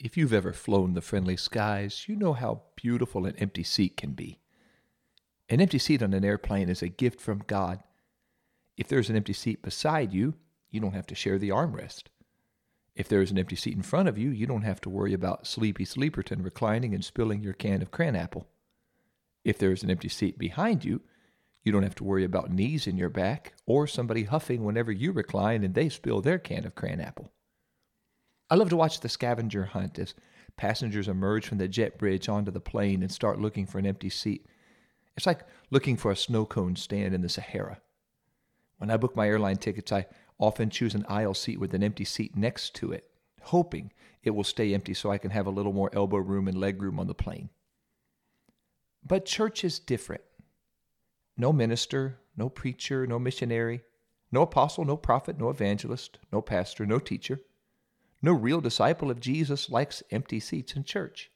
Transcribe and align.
If 0.00 0.16
you've 0.16 0.32
ever 0.32 0.52
flown 0.52 0.94
the 0.94 1.00
friendly 1.00 1.36
skies, 1.36 2.04
you 2.06 2.14
know 2.14 2.32
how 2.32 2.62
beautiful 2.76 3.26
an 3.26 3.34
empty 3.38 3.64
seat 3.64 3.96
can 3.96 4.12
be. 4.12 4.38
An 5.48 5.60
empty 5.60 5.78
seat 5.78 6.04
on 6.04 6.14
an 6.14 6.24
airplane 6.24 6.68
is 6.68 6.82
a 6.82 6.88
gift 6.88 7.20
from 7.20 7.42
God. 7.48 7.82
If 8.76 8.86
there's 8.86 9.10
an 9.10 9.16
empty 9.16 9.32
seat 9.32 9.60
beside 9.60 10.12
you, 10.12 10.34
you 10.70 10.80
don't 10.80 10.94
have 10.94 11.08
to 11.08 11.16
share 11.16 11.36
the 11.36 11.48
armrest. 11.48 12.04
If 12.94 13.08
there's 13.08 13.32
an 13.32 13.38
empty 13.38 13.56
seat 13.56 13.74
in 13.74 13.82
front 13.82 14.08
of 14.08 14.16
you, 14.16 14.30
you 14.30 14.46
don't 14.46 14.62
have 14.62 14.80
to 14.82 14.88
worry 14.88 15.14
about 15.14 15.48
Sleepy 15.48 15.84
Sleeperton 15.84 16.44
reclining 16.44 16.94
and 16.94 17.04
spilling 17.04 17.42
your 17.42 17.54
can 17.54 17.82
of 17.82 17.90
cranapple. 17.90 18.44
If 19.42 19.58
there's 19.58 19.82
an 19.82 19.90
empty 19.90 20.08
seat 20.08 20.38
behind 20.38 20.84
you, 20.84 21.00
you 21.64 21.72
don't 21.72 21.82
have 21.82 21.96
to 21.96 22.04
worry 22.04 22.22
about 22.22 22.52
knees 22.52 22.86
in 22.86 22.96
your 22.96 23.10
back 23.10 23.54
or 23.66 23.88
somebody 23.88 24.24
huffing 24.24 24.62
whenever 24.62 24.92
you 24.92 25.10
recline 25.10 25.64
and 25.64 25.74
they 25.74 25.88
spill 25.88 26.20
their 26.20 26.38
can 26.38 26.64
of 26.64 26.76
cranapple. 26.76 27.30
I 28.50 28.54
love 28.54 28.70
to 28.70 28.76
watch 28.76 29.00
the 29.00 29.08
scavenger 29.08 29.64
hunt 29.64 29.98
as 29.98 30.14
passengers 30.56 31.08
emerge 31.08 31.46
from 31.46 31.58
the 31.58 31.68
jet 31.68 31.98
bridge 31.98 32.28
onto 32.28 32.50
the 32.50 32.60
plane 32.60 33.02
and 33.02 33.12
start 33.12 33.40
looking 33.40 33.66
for 33.66 33.78
an 33.78 33.86
empty 33.86 34.08
seat. 34.08 34.46
It's 35.16 35.26
like 35.26 35.44
looking 35.70 35.96
for 35.96 36.10
a 36.10 36.16
snow 36.16 36.46
cone 36.46 36.76
stand 36.76 37.14
in 37.14 37.20
the 37.20 37.28
Sahara. 37.28 37.80
When 38.78 38.90
I 38.90 38.96
book 38.96 39.16
my 39.16 39.28
airline 39.28 39.56
tickets, 39.56 39.92
I 39.92 40.06
often 40.38 40.70
choose 40.70 40.94
an 40.94 41.04
aisle 41.08 41.34
seat 41.34 41.58
with 41.58 41.74
an 41.74 41.82
empty 41.82 42.04
seat 42.04 42.36
next 42.36 42.74
to 42.76 42.92
it, 42.92 43.10
hoping 43.42 43.92
it 44.22 44.30
will 44.30 44.44
stay 44.44 44.72
empty 44.72 44.94
so 44.94 45.10
I 45.10 45.18
can 45.18 45.30
have 45.30 45.46
a 45.46 45.50
little 45.50 45.72
more 45.72 45.90
elbow 45.92 46.18
room 46.18 46.48
and 46.48 46.58
leg 46.58 46.80
room 46.80 46.98
on 46.98 47.06
the 47.06 47.14
plane. 47.14 47.50
But 49.04 49.26
church 49.26 49.64
is 49.64 49.78
different. 49.78 50.22
No 51.36 51.52
minister, 51.52 52.20
no 52.36 52.48
preacher, 52.48 53.06
no 53.06 53.18
missionary, 53.18 53.82
no 54.30 54.42
apostle, 54.42 54.84
no 54.84 54.96
prophet, 54.96 55.38
no 55.38 55.50
evangelist, 55.50 56.18
no 56.32 56.40
pastor, 56.40 56.86
no 56.86 56.98
teacher. 56.98 57.40
No 58.20 58.32
real 58.32 58.60
disciple 58.60 59.10
of 59.10 59.20
Jesus 59.20 59.70
likes 59.70 60.02
empty 60.10 60.40
seats 60.40 60.74
in 60.74 60.84
church. 60.84 61.30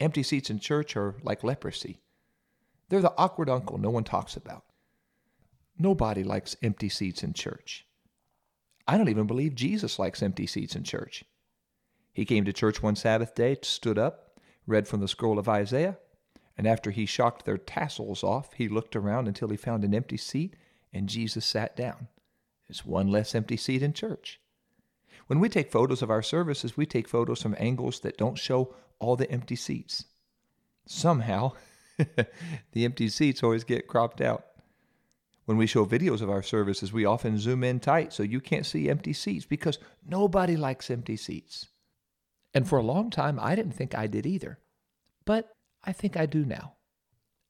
Empty 0.00 0.22
seats 0.22 0.50
in 0.50 0.58
church 0.58 0.96
are 0.96 1.16
like 1.22 1.44
leprosy. 1.44 2.00
They're 2.88 3.00
the 3.00 3.14
awkward 3.18 3.50
uncle 3.50 3.78
no 3.78 3.90
one 3.90 4.04
talks 4.04 4.36
about. 4.36 4.64
Nobody 5.78 6.22
likes 6.22 6.56
empty 6.62 6.88
seats 6.88 7.22
in 7.22 7.32
church. 7.32 7.86
I 8.86 8.96
don't 8.96 9.08
even 9.08 9.26
believe 9.26 9.54
Jesus 9.54 9.98
likes 9.98 10.22
empty 10.22 10.46
seats 10.46 10.76
in 10.76 10.84
church. 10.84 11.24
He 12.12 12.24
came 12.24 12.44
to 12.44 12.52
church 12.52 12.82
one 12.82 12.96
Sabbath 12.96 13.34
day, 13.34 13.56
stood 13.62 13.98
up, 13.98 14.38
read 14.66 14.86
from 14.86 15.00
the 15.00 15.08
scroll 15.08 15.38
of 15.38 15.48
Isaiah, 15.48 15.98
and 16.56 16.66
after 16.66 16.92
he 16.92 17.06
shocked 17.06 17.44
their 17.44 17.58
tassels 17.58 18.22
off, 18.22 18.52
he 18.52 18.68
looked 18.68 18.94
around 18.94 19.26
until 19.26 19.48
he 19.48 19.56
found 19.56 19.84
an 19.84 19.94
empty 19.94 20.16
seat, 20.16 20.54
and 20.92 21.08
Jesus 21.08 21.44
sat 21.44 21.76
down. 21.76 22.08
There's 22.68 22.86
one 22.86 23.08
less 23.08 23.34
empty 23.34 23.56
seat 23.56 23.82
in 23.82 23.92
church. 23.92 24.40
When 25.26 25.40
we 25.40 25.48
take 25.48 25.70
photos 25.70 26.02
of 26.02 26.10
our 26.10 26.22
services, 26.22 26.76
we 26.76 26.86
take 26.86 27.08
photos 27.08 27.42
from 27.42 27.56
angles 27.58 28.00
that 28.00 28.18
don't 28.18 28.38
show 28.38 28.74
all 28.98 29.16
the 29.16 29.30
empty 29.30 29.56
seats. 29.56 30.04
Somehow, 30.86 31.52
the 32.72 32.84
empty 32.84 33.08
seats 33.08 33.42
always 33.42 33.64
get 33.64 33.88
cropped 33.88 34.20
out. 34.20 34.44
When 35.46 35.56
we 35.58 35.66
show 35.66 35.84
videos 35.84 36.22
of 36.22 36.30
our 36.30 36.42
services, 36.42 36.92
we 36.92 37.04
often 37.04 37.38
zoom 37.38 37.64
in 37.64 37.80
tight 37.80 38.12
so 38.12 38.22
you 38.22 38.40
can't 38.40 38.64
see 38.64 38.88
empty 38.88 39.12
seats 39.12 39.44
because 39.44 39.78
nobody 40.06 40.56
likes 40.56 40.90
empty 40.90 41.16
seats. 41.16 41.68
And 42.54 42.68
for 42.68 42.78
a 42.78 42.82
long 42.82 43.10
time, 43.10 43.38
I 43.40 43.54
didn't 43.54 43.72
think 43.72 43.94
I 43.94 44.06
did 44.06 44.26
either. 44.26 44.58
But 45.24 45.50
I 45.82 45.92
think 45.92 46.16
I 46.16 46.26
do 46.26 46.44
now. 46.44 46.74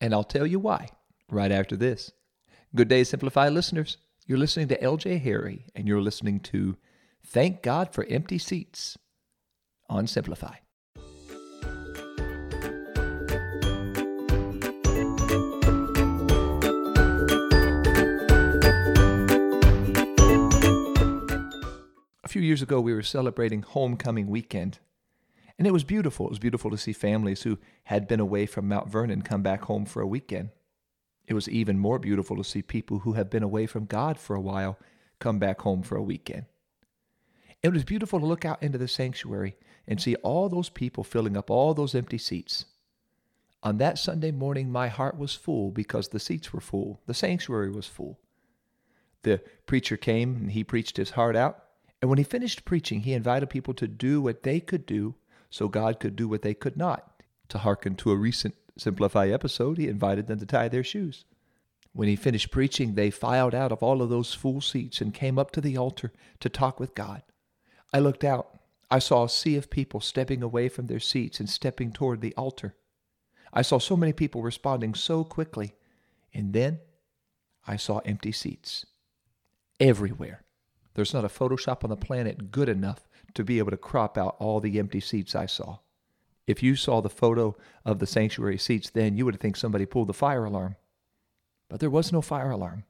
And 0.00 0.14
I'll 0.14 0.24
tell 0.24 0.46
you 0.46 0.58
why 0.58 0.88
right 1.30 1.50
after 1.50 1.76
this. 1.76 2.12
Good 2.74 2.88
day, 2.88 3.02
Simplify 3.04 3.48
listeners. 3.48 3.96
You're 4.26 4.38
listening 4.38 4.68
to 4.68 4.80
LJ 4.80 5.20
Harry, 5.22 5.66
and 5.74 5.88
you're 5.88 6.00
listening 6.00 6.38
to 6.40 6.76
Thank 7.24 7.62
God 7.62 7.92
for 7.94 8.04
Empty 8.08 8.38
Seats 8.38 8.98
on 9.88 10.06
Simplify. 10.06 10.56
A 22.22 22.28
few 22.28 22.42
years 22.42 22.62
ago, 22.62 22.80
we 22.80 22.94
were 22.94 23.02
celebrating 23.02 23.62
homecoming 23.62 24.28
weekend 24.28 24.78
and 25.60 25.66
it 25.66 25.72
was 25.72 25.84
beautiful. 25.84 26.24
It 26.24 26.30
was 26.30 26.38
beautiful 26.38 26.70
to 26.70 26.78
see 26.78 26.94
families 26.94 27.42
who 27.42 27.58
had 27.84 28.08
been 28.08 28.18
away 28.18 28.46
from 28.46 28.66
Mount 28.66 28.88
Vernon 28.88 29.20
come 29.20 29.42
back 29.42 29.64
home 29.64 29.84
for 29.84 30.00
a 30.00 30.06
weekend. 30.06 30.48
It 31.26 31.34
was 31.34 31.50
even 31.50 31.78
more 31.78 31.98
beautiful 31.98 32.34
to 32.38 32.44
see 32.44 32.62
people 32.62 33.00
who 33.00 33.12
have 33.12 33.28
been 33.28 33.42
away 33.42 33.66
from 33.66 33.84
God 33.84 34.18
for 34.18 34.34
a 34.34 34.40
while 34.40 34.78
come 35.18 35.38
back 35.38 35.60
home 35.60 35.82
for 35.82 35.96
a 35.96 36.02
weekend. 36.02 36.46
It 37.62 37.72
was 37.72 37.84
beautiful 37.84 38.20
to 38.20 38.26
look 38.26 38.44
out 38.44 38.62
into 38.62 38.78
the 38.78 38.88
sanctuary 38.88 39.56
and 39.86 40.00
see 40.00 40.14
all 40.16 40.48
those 40.48 40.68
people 40.68 41.04
filling 41.04 41.36
up 41.36 41.50
all 41.50 41.74
those 41.74 41.94
empty 41.94 42.18
seats. 42.18 42.64
On 43.62 43.76
that 43.78 43.98
Sunday 43.98 44.30
morning, 44.30 44.72
my 44.72 44.88
heart 44.88 45.18
was 45.18 45.34
full 45.34 45.70
because 45.70 46.08
the 46.08 46.20
seats 46.20 46.52
were 46.52 46.60
full. 46.60 47.02
The 47.06 47.12
sanctuary 47.12 47.70
was 47.70 47.86
full. 47.86 48.18
The 49.22 49.42
preacher 49.66 49.98
came 49.98 50.36
and 50.36 50.52
he 50.52 50.64
preached 50.64 50.96
his 50.96 51.10
heart 51.10 51.36
out. 51.36 51.62
And 52.00 52.08
when 52.08 52.16
he 52.16 52.24
finished 52.24 52.64
preaching, 52.64 53.00
he 53.00 53.12
invited 53.12 53.50
people 53.50 53.74
to 53.74 53.86
do 53.86 54.22
what 54.22 54.42
they 54.42 54.60
could 54.60 54.86
do 54.86 55.16
so 55.50 55.68
God 55.68 56.00
could 56.00 56.16
do 56.16 56.28
what 56.28 56.40
they 56.40 56.54
could 56.54 56.78
not. 56.78 57.22
To 57.50 57.58
hearken 57.58 57.94
to 57.96 58.12
a 58.12 58.16
recent 58.16 58.54
Simplify 58.78 59.28
episode, 59.28 59.76
he 59.76 59.88
invited 59.88 60.26
them 60.26 60.38
to 60.38 60.46
tie 60.46 60.68
their 60.68 60.84
shoes. 60.84 61.26
When 61.92 62.08
he 62.08 62.16
finished 62.16 62.50
preaching, 62.50 62.94
they 62.94 63.10
filed 63.10 63.54
out 63.54 63.72
of 63.72 63.82
all 63.82 64.00
of 64.00 64.08
those 64.08 64.32
full 64.32 64.62
seats 64.62 65.02
and 65.02 65.12
came 65.12 65.38
up 65.38 65.50
to 65.50 65.60
the 65.60 65.76
altar 65.76 66.12
to 66.38 66.48
talk 66.48 66.80
with 66.80 66.94
God. 66.94 67.22
I 67.92 67.98
looked 67.98 68.24
out. 68.24 68.58
I 68.90 68.98
saw 68.98 69.24
a 69.24 69.28
sea 69.28 69.56
of 69.56 69.70
people 69.70 70.00
stepping 70.00 70.42
away 70.42 70.68
from 70.68 70.86
their 70.86 71.00
seats 71.00 71.40
and 71.40 71.48
stepping 71.48 71.92
toward 71.92 72.20
the 72.20 72.34
altar. 72.34 72.74
I 73.52 73.62
saw 73.62 73.78
so 73.78 73.96
many 73.96 74.12
people 74.12 74.42
responding 74.42 74.94
so 74.94 75.24
quickly. 75.24 75.74
And 76.32 76.52
then 76.52 76.80
I 77.66 77.76
saw 77.76 77.98
empty 77.98 78.32
seats 78.32 78.86
everywhere. 79.78 80.44
There's 80.94 81.14
not 81.14 81.24
a 81.24 81.28
Photoshop 81.28 81.84
on 81.84 81.90
the 81.90 81.96
planet 81.96 82.50
good 82.50 82.68
enough 82.68 83.08
to 83.34 83.44
be 83.44 83.58
able 83.58 83.70
to 83.70 83.76
crop 83.76 84.18
out 84.18 84.36
all 84.38 84.60
the 84.60 84.78
empty 84.78 85.00
seats 85.00 85.34
I 85.34 85.46
saw. 85.46 85.78
If 86.46 86.62
you 86.62 86.74
saw 86.74 87.00
the 87.00 87.08
photo 87.08 87.56
of 87.84 88.00
the 88.00 88.06
sanctuary 88.06 88.58
seats 88.58 88.90
then, 88.90 89.16
you 89.16 89.24
would 89.24 89.38
think 89.38 89.56
somebody 89.56 89.86
pulled 89.86 90.08
the 90.08 90.14
fire 90.14 90.44
alarm. 90.44 90.76
But 91.68 91.78
there 91.78 91.90
was 91.90 92.12
no 92.12 92.20
fire 92.20 92.50
alarm, 92.50 92.84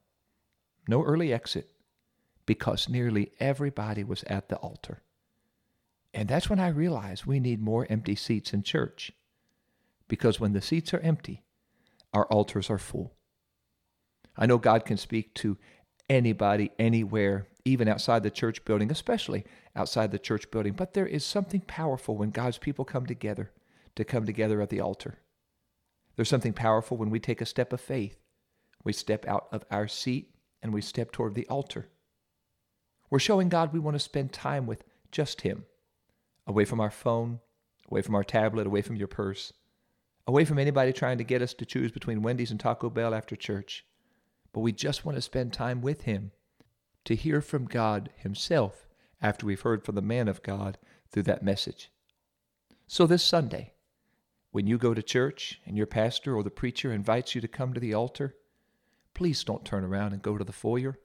no 0.89 1.05
early 1.05 1.33
exit, 1.33 1.69
because 2.50 2.88
nearly 2.88 3.31
everybody 3.38 4.03
was 4.03 4.25
at 4.25 4.49
the 4.49 4.56
altar. 4.56 5.05
And 6.12 6.28
that's 6.28 6.50
when 6.50 6.59
I 6.59 6.66
realized 6.66 7.25
we 7.25 7.38
need 7.38 7.62
more 7.62 7.87
empty 7.88 8.16
seats 8.16 8.53
in 8.53 8.65
church. 8.65 9.12
Because 10.09 10.41
when 10.41 10.53
the 10.53 10.60
seats 10.60 10.93
are 10.93 10.99
empty, 10.99 11.44
our 12.12 12.27
altars 12.27 12.69
are 12.69 12.77
full. 12.77 13.15
I 14.37 14.47
know 14.47 14.59
God 14.59 14.84
can 14.84 14.97
speak 14.97 15.33
to 15.34 15.59
anybody, 16.09 16.72
anywhere, 16.77 17.47
even 17.65 17.87
outside 17.87 18.25
the 18.25 18.33
church 18.33 18.65
building, 18.65 18.91
especially 18.91 19.44
outside 19.77 20.10
the 20.10 20.19
church 20.19 20.50
building. 20.50 20.72
But 20.72 20.93
there 20.93 21.06
is 21.06 21.25
something 21.25 21.60
powerful 21.60 22.16
when 22.16 22.31
God's 22.31 22.59
people 22.59 22.84
come 22.84 23.06
together 23.06 23.53
to 23.94 24.05
come 24.05 24.27
together 24.27 24.60
at 24.60 24.71
the 24.71 24.81
altar. 24.81 25.21
There's 26.16 26.28
something 26.28 26.53
powerful 26.53 26.97
when 26.97 27.10
we 27.10 27.21
take 27.21 27.41
a 27.41 27.47
step 27.47 27.72
of 27.72 27.81
faith. 27.81 28.19
We 28.83 28.93
step 28.93 29.25
out 29.28 29.47
of 29.53 29.65
our 29.71 29.87
seat 29.87 30.34
and 30.60 30.75
we 30.75 30.83
step 30.83 31.12
toward 31.12 31.37
the 31.37 31.47
altar. 31.47 31.91
We're 33.10 33.19
showing 33.19 33.48
God 33.48 33.72
we 33.72 33.81
want 33.81 33.97
to 33.97 34.00
spend 34.00 34.32
time 34.32 34.66
with 34.66 34.84
just 35.10 35.41
Him, 35.41 35.65
away 36.47 36.65
from 36.65 36.81
our 36.81 36.91
phone, 36.91 37.41
away 37.91 38.03
from 38.03 38.15
our 38.15 38.25
tablet, 38.25 38.66
away 38.66 38.82
from 38.82 38.97
your 38.97 39.09
purse, 39.09 39.53
away 40.26 40.44
from 40.44 40.59
anybody 40.59 40.93
trying 40.93 41.19
to 41.19 41.25
get 41.25 41.43
us 41.43 41.53
to 41.54 41.66
choose 41.66 41.91
between 41.91 42.22
Wendy's 42.22 42.53
and 42.53 42.60
Taco 42.60 42.88
Bell 42.88 43.12
after 43.12 43.34
church. 43.34 43.84
But 44.53 44.60
we 44.60 44.72
just 44.72 45.04
want 45.04 45.16
to 45.16 45.22
spend 45.22 45.53
time 45.53 45.82
with 45.82 46.03
Him 46.03 46.31
to 47.04 47.16
hear 47.16 47.41
from 47.41 47.65
God 47.65 48.10
Himself 48.16 48.87
after 49.21 49.44
we've 49.44 49.60
heard 49.60 49.84
from 49.84 49.97
the 49.97 50.03
man 50.03 50.28
of 50.28 50.42
God 50.42 50.78
through 51.10 51.25
that 51.25 51.42
message. 51.42 51.91
So 52.87 53.06
this 53.06 53.24
Sunday, 53.24 53.72
when 54.53 54.66
you 54.66 54.78
go 54.78 54.95
to 54.95 55.03
church 55.03 55.60
and 55.66 55.77
your 55.77 55.86
pastor 55.86 56.34
or 56.34 56.42
the 56.42 56.51
preacher 56.51 56.92
invites 56.92 57.34
you 57.34 57.41
to 57.41 57.48
come 57.48 57.72
to 57.72 57.80
the 57.80 57.95
altar, 57.95 58.34
please 59.15 59.42
don't 59.45 59.65
turn 59.65 59.84
around 59.84 60.13
and 60.13 60.22
go 60.22 60.39
to 60.39 60.45
the 60.45 60.53
foyer. 60.53 60.98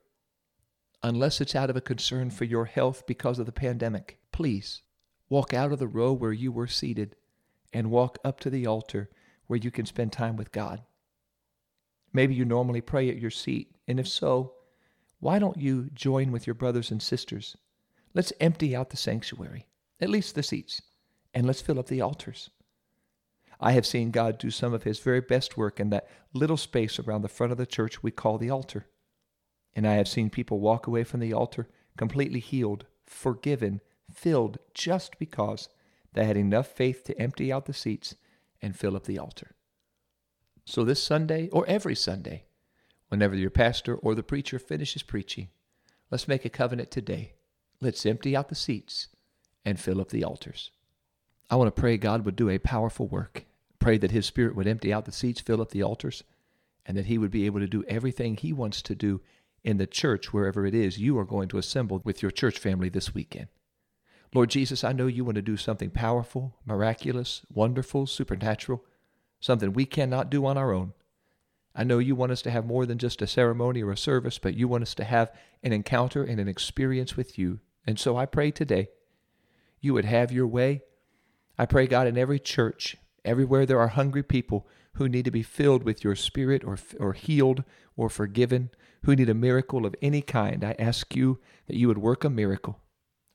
Unless 1.06 1.40
it's 1.40 1.54
out 1.54 1.70
of 1.70 1.76
a 1.76 1.80
concern 1.80 2.30
for 2.30 2.42
your 2.42 2.64
health 2.64 3.06
because 3.06 3.38
of 3.38 3.46
the 3.46 3.52
pandemic, 3.52 4.18
please 4.32 4.82
walk 5.28 5.54
out 5.54 5.70
of 5.70 5.78
the 5.78 5.86
row 5.86 6.12
where 6.12 6.32
you 6.32 6.50
were 6.50 6.66
seated 6.66 7.14
and 7.72 7.92
walk 7.92 8.18
up 8.24 8.40
to 8.40 8.50
the 8.50 8.66
altar 8.66 9.08
where 9.46 9.56
you 9.56 9.70
can 9.70 9.86
spend 9.86 10.12
time 10.12 10.34
with 10.34 10.50
God. 10.50 10.82
Maybe 12.12 12.34
you 12.34 12.44
normally 12.44 12.80
pray 12.80 13.08
at 13.08 13.20
your 13.20 13.30
seat, 13.30 13.76
and 13.86 14.00
if 14.00 14.08
so, 14.08 14.54
why 15.20 15.38
don't 15.38 15.60
you 15.60 15.90
join 15.94 16.32
with 16.32 16.44
your 16.44 16.54
brothers 16.54 16.90
and 16.90 17.00
sisters? 17.00 17.56
Let's 18.12 18.32
empty 18.40 18.74
out 18.74 18.90
the 18.90 18.96
sanctuary, 18.96 19.68
at 20.00 20.10
least 20.10 20.34
the 20.34 20.42
seats, 20.42 20.82
and 21.32 21.46
let's 21.46 21.62
fill 21.62 21.78
up 21.78 21.86
the 21.86 22.00
altars. 22.00 22.50
I 23.60 23.70
have 23.70 23.86
seen 23.86 24.10
God 24.10 24.38
do 24.38 24.50
some 24.50 24.74
of 24.74 24.82
his 24.82 24.98
very 24.98 25.20
best 25.20 25.56
work 25.56 25.78
in 25.78 25.90
that 25.90 26.08
little 26.32 26.56
space 26.56 26.98
around 26.98 27.22
the 27.22 27.28
front 27.28 27.52
of 27.52 27.58
the 27.58 27.64
church 27.64 28.02
we 28.02 28.10
call 28.10 28.38
the 28.38 28.50
altar. 28.50 28.88
And 29.76 29.86
I 29.86 29.94
have 29.94 30.08
seen 30.08 30.30
people 30.30 30.58
walk 30.58 30.88
away 30.88 31.04
from 31.04 31.20
the 31.20 31.34
altar 31.34 31.68
completely 31.96 32.40
healed, 32.40 32.86
forgiven, 33.04 33.80
filled 34.10 34.58
just 34.74 35.18
because 35.18 35.68
they 36.14 36.24
had 36.24 36.36
enough 36.36 36.66
faith 36.66 37.04
to 37.04 37.20
empty 37.20 37.52
out 37.52 37.66
the 37.66 37.74
seats 37.74 38.16
and 38.62 38.74
fill 38.74 38.96
up 38.96 39.04
the 39.04 39.18
altar. 39.18 39.54
So 40.64 40.82
this 40.82 41.02
Sunday, 41.02 41.48
or 41.50 41.66
every 41.68 41.94
Sunday, 41.94 42.46
whenever 43.08 43.36
your 43.36 43.50
pastor 43.50 43.94
or 43.96 44.14
the 44.14 44.22
preacher 44.22 44.58
finishes 44.58 45.02
preaching, 45.02 45.48
let's 46.10 46.26
make 46.26 46.44
a 46.44 46.50
covenant 46.50 46.90
today. 46.90 47.34
Let's 47.80 48.06
empty 48.06 48.34
out 48.34 48.48
the 48.48 48.54
seats 48.54 49.08
and 49.64 49.78
fill 49.78 50.00
up 50.00 50.08
the 50.08 50.24
altars. 50.24 50.70
I 51.50 51.56
want 51.56 51.68
to 51.74 51.80
pray 51.80 51.98
God 51.98 52.24
would 52.24 52.34
do 52.34 52.48
a 52.48 52.58
powerful 52.58 53.06
work. 53.06 53.44
Pray 53.78 53.98
that 53.98 54.10
His 54.10 54.26
Spirit 54.26 54.56
would 54.56 54.66
empty 54.66 54.92
out 54.92 55.04
the 55.04 55.12
seats, 55.12 55.40
fill 55.40 55.60
up 55.60 55.70
the 55.70 55.82
altars, 55.82 56.24
and 56.86 56.96
that 56.96 57.06
He 57.06 57.18
would 57.18 57.30
be 57.30 57.46
able 57.46 57.60
to 57.60 57.68
do 57.68 57.84
everything 57.86 58.36
He 58.36 58.52
wants 58.52 58.80
to 58.82 58.94
do 58.94 59.20
in 59.66 59.78
the 59.78 59.86
church, 59.86 60.32
wherever 60.32 60.64
it 60.64 60.74
is 60.74 60.98
you 60.98 61.18
are 61.18 61.24
going 61.24 61.48
to 61.48 61.58
assemble 61.58 62.00
with 62.04 62.22
your 62.22 62.30
church 62.30 62.56
family 62.56 62.88
this 62.88 63.12
weekend. 63.12 63.48
Lord 64.32 64.48
Jesus, 64.48 64.84
I 64.84 64.92
know 64.92 65.08
you 65.08 65.24
want 65.24 65.34
to 65.34 65.42
do 65.42 65.56
something 65.56 65.90
powerful, 65.90 66.54
miraculous, 66.64 67.42
wonderful, 67.52 68.06
supernatural, 68.06 68.84
something 69.40 69.72
we 69.72 69.84
cannot 69.84 70.30
do 70.30 70.46
on 70.46 70.56
our 70.56 70.72
own. 70.72 70.92
I 71.74 71.82
know 71.82 71.98
you 71.98 72.14
want 72.14 72.30
us 72.30 72.42
to 72.42 72.50
have 72.50 72.64
more 72.64 72.86
than 72.86 72.96
just 72.96 73.20
a 73.20 73.26
ceremony 73.26 73.82
or 73.82 73.90
a 73.90 73.96
service, 73.96 74.38
but 74.38 74.54
you 74.54 74.68
want 74.68 74.82
us 74.82 74.94
to 74.94 75.04
have 75.04 75.32
an 75.64 75.72
encounter 75.72 76.22
and 76.22 76.38
an 76.38 76.48
experience 76.48 77.16
with 77.16 77.36
you. 77.36 77.58
And 77.84 77.98
so 77.98 78.16
I 78.16 78.24
pray 78.24 78.52
today 78.52 78.88
you 79.80 79.92
would 79.94 80.04
have 80.04 80.30
your 80.30 80.46
way. 80.46 80.82
I 81.58 81.66
pray, 81.66 81.88
God, 81.88 82.06
in 82.06 82.16
every 82.16 82.38
church, 82.38 82.96
everywhere 83.24 83.66
there 83.66 83.80
are 83.80 83.88
hungry 83.88 84.22
people 84.22 84.66
who 84.96 85.08
need 85.08 85.24
to 85.24 85.30
be 85.30 85.42
filled 85.42 85.82
with 85.82 86.04
your 86.04 86.14
spirit 86.14 86.64
or, 86.64 86.78
or 86.98 87.12
healed 87.12 87.64
or 87.96 88.08
forgiven, 88.08 88.70
who 89.04 89.16
need 89.16 89.28
a 89.28 89.34
miracle 89.34 89.86
of 89.86 89.94
any 90.02 90.22
kind, 90.22 90.64
I 90.64 90.74
ask 90.78 91.14
you 91.14 91.38
that 91.66 91.76
you 91.76 91.88
would 91.88 91.98
work 91.98 92.24
a 92.24 92.30
miracle. 92.30 92.80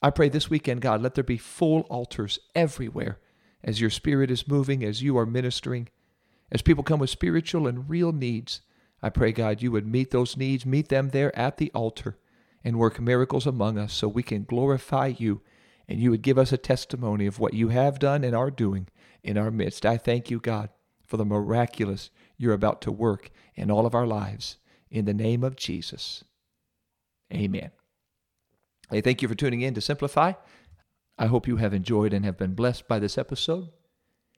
I 0.02 0.10
pray 0.10 0.30
this 0.30 0.50
weekend, 0.50 0.82
God, 0.82 1.02
let 1.02 1.16
there 1.16 1.24
be 1.24 1.38
full 1.38 1.82
altars 1.82 2.40
everywhere 2.56 3.20
as 3.64 3.80
your 3.80 3.90
spirit 3.90 4.32
is 4.32 4.48
moving, 4.48 4.84
as 4.84 5.02
you 5.02 5.18
are 5.18 5.26
ministering, 5.26 5.90
as 6.52 6.62
people 6.62 6.84
come 6.84 7.00
with 7.00 7.10
spiritual 7.10 7.68
and 7.68 7.90
real 7.90 8.12
needs. 8.12 8.62
I 9.02 9.10
pray, 9.10 9.32
God, 9.32 9.62
you 9.62 9.72
would 9.72 9.88
meet 9.88 10.12
those 10.12 10.36
needs, 10.36 10.66
meet 10.66 10.90
them 10.90 11.10
there 11.10 11.38
at 11.38 11.58
the 11.58 11.72
altar, 11.74 12.18
and 12.64 12.78
work 12.78 13.00
miracles 13.00 13.46
among 13.46 13.78
us 13.78 13.94
so 13.94 14.08
we 14.08 14.24
can 14.24 14.44
glorify 14.44 15.14
you 15.18 15.42
and 15.92 16.00
you 16.00 16.10
would 16.10 16.22
give 16.22 16.38
us 16.38 16.54
a 16.54 16.58
testimony 16.58 17.26
of 17.26 17.38
what 17.38 17.54
you 17.54 17.68
have 17.68 18.00
done 18.00 18.24
and 18.24 18.34
are 18.34 18.50
doing 18.50 18.88
in 19.24 19.38
our 19.38 19.52
midst. 19.52 19.86
I 19.86 19.98
thank 19.98 20.32
you, 20.32 20.40
God, 20.40 20.70
for 21.12 21.18
the 21.18 21.26
miraculous 21.26 22.10
you're 22.38 22.54
about 22.54 22.82
to 22.82 22.92
work 22.92 23.32
in 23.54 23.70
all 23.70 23.86
of 23.86 23.94
our 23.94 24.08
lives. 24.08 24.58
In 24.90 25.04
the 25.04 25.14
name 25.14 25.44
of 25.44 25.58
Jesus. 25.58 26.24
Amen. 27.34 27.72
Hey, 28.90 29.02
thank 29.02 29.22
you 29.22 29.28
for 29.28 29.36
tuning 29.36 29.60
in 29.62 29.74
to 29.74 29.82
Simplify. 29.82 30.34
I 31.20 31.26
hope 31.26 31.50
you 31.50 31.58
have 31.58 31.74
enjoyed 31.74 32.14
and 32.14 32.24
have 32.24 32.38
been 32.38 32.56
blessed 32.56 32.88
by 32.88 32.98
this 32.98 33.18
episode. 33.18 33.70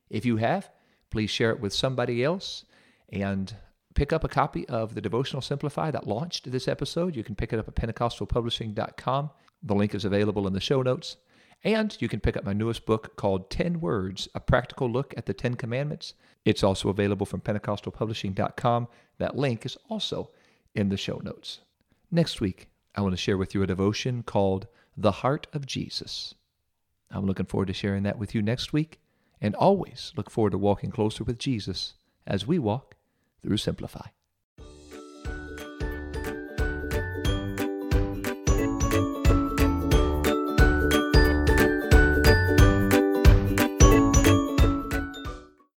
If 0.09 0.25
you 0.25 0.37
have, 0.37 0.71
please 1.11 1.29
share 1.29 1.51
it 1.51 1.59
with 1.59 1.73
somebody 1.73 2.23
else 2.23 2.65
and 3.09 3.55
pick 3.93 4.11
up 4.11 4.23
a 4.23 4.27
copy 4.27 4.67
of 4.67 4.95
the 4.95 5.01
Devotional 5.01 5.43
Simplify 5.43 5.91
that 5.91 6.07
launched 6.07 6.51
this 6.51 6.67
episode. 6.67 7.15
You 7.15 7.23
can 7.23 7.35
pick 7.35 7.53
it 7.53 7.59
up 7.59 7.67
at 7.67 7.75
pentecostalpublishing.com. 7.75 9.29
The 9.61 9.75
link 9.75 9.93
is 9.93 10.05
available 10.05 10.47
in 10.47 10.53
the 10.53 10.59
show 10.59 10.81
notes. 10.81 11.17
And 11.63 11.95
you 11.99 12.09
can 12.09 12.19
pick 12.19 12.35
up 12.35 12.43
my 12.43 12.53
newest 12.53 12.85
book 12.85 13.15
called 13.15 13.49
10 13.49 13.79
Words 13.79 14.27
A 14.35 14.39
Practical 14.41 14.89
Look 14.89 15.13
at 15.15 15.25
the 15.25 15.33
Ten 15.33 15.55
Commandments. 15.55 16.13
It's 16.43 16.63
also 16.63 16.89
available 16.89 17.25
from 17.25 17.39
pentecostalpublishing.com. 17.39 18.87
That 19.17 19.37
link 19.37 19.65
is 19.65 19.77
also 19.89 20.31
in 20.75 20.89
the 20.89 20.97
show 20.97 21.21
notes. 21.23 21.61
Next 22.11 22.41
week, 22.41 22.67
I 22.95 23.01
want 23.01 23.13
to 23.13 23.21
share 23.21 23.37
with 23.37 23.55
you 23.55 23.63
a 23.63 23.67
devotion 23.67 24.23
called 24.23 24.67
The 24.97 25.11
Heart 25.11 25.47
of 25.53 25.65
Jesus. 25.65 26.35
I'm 27.09 27.25
looking 27.25 27.45
forward 27.45 27.67
to 27.67 27.73
sharing 27.73 28.03
that 28.03 28.19
with 28.19 28.35
you 28.35 28.41
next 28.41 28.73
week, 28.73 28.99
and 29.39 29.55
always 29.55 30.11
look 30.17 30.29
forward 30.29 30.51
to 30.51 30.57
walking 30.57 30.91
closer 30.91 31.23
with 31.23 31.39
Jesus 31.39 31.93
as 32.27 32.45
we 32.45 32.59
walk 32.59 32.95
through 33.41 33.57
Simplify. 33.57 34.07